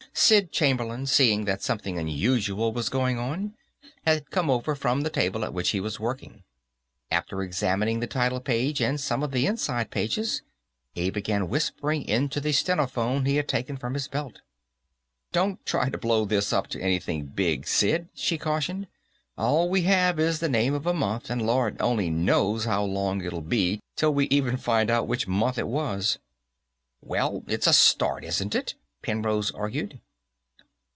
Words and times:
Sid 0.13 0.51
Chamberlain, 0.51 1.05
seeing 1.05 1.45
that 1.45 1.61
something 1.61 1.97
unusual 1.97 2.73
was 2.73 2.89
going 2.89 3.17
on, 3.17 3.53
had 4.05 4.29
come 4.29 4.49
over 4.49 4.75
from 4.75 5.01
the 5.01 5.09
table 5.09 5.45
at 5.45 5.53
which 5.53 5.69
he 5.69 5.79
was 5.79 6.01
working. 6.01 6.43
After 7.09 7.41
examining 7.41 8.01
the 8.01 8.07
title 8.07 8.41
page 8.41 8.81
and 8.81 8.99
some 8.99 9.23
of 9.23 9.31
the 9.31 9.45
inside 9.47 9.89
pages, 9.89 10.41
he 10.91 11.09
began 11.11 11.47
whispering 11.47 12.05
into 12.05 12.41
the 12.41 12.51
stenophone 12.51 13.25
he 13.25 13.37
had 13.37 13.47
taken 13.47 13.77
from 13.77 13.93
his 13.93 14.09
belt. 14.09 14.41
"Don't 15.31 15.65
try 15.65 15.89
to 15.89 15.97
blow 15.97 16.25
this 16.25 16.51
up 16.51 16.67
to 16.67 16.81
anything 16.81 17.27
big, 17.27 17.65
Sid," 17.65 18.09
she 18.13 18.37
cautioned. 18.37 18.87
"All 19.37 19.69
we 19.69 19.83
have 19.83 20.19
is 20.19 20.39
the 20.39 20.49
name 20.49 20.73
of 20.73 20.85
a 20.85 20.93
month, 20.93 21.29
and 21.29 21.41
Lord 21.41 21.81
only 21.81 22.09
knows 22.09 22.65
how 22.65 22.83
long 22.83 23.23
it'll 23.23 23.39
be 23.39 23.79
till 23.95 24.13
we 24.13 24.25
even 24.25 24.57
find 24.57 24.89
out 24.91 25.07
which 25.07 25.25
month 25.25 25.57
it 25.57 25.69
was." 25.69 26.19
"Well, 26.99 27.45
it's 27.47 27.65
a 27.65 27.71
start, 27.73 28.25
isn't 28.25 28.53
it?" 28.55 28.75
Penrose 29.01 29.49
argued. 29.53 29.99